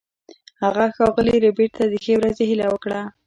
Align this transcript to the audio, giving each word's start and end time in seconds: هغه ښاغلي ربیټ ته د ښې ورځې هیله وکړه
هغه 0.63 0.85
ښاغلي 0.95 1.35
ربیټ 1.45 1.71
ته 1.77 1.85
د 1.91 1.93
ښې 2.03 2.13
ورځې 2.17 2.43
هیله 2.49 2.65
وکړه 2.69 3.01